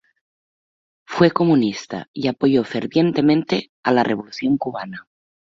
Fue 1.05 1.29
comunista 1.29 2.09
y 2.11 2.27
apoyó 2.27 2.63
fervientemente 2.63 3.71
a 3.83 3.91
la 3.91 4.01
Revolución 4.01 4.57
cubana. 4.57 5.07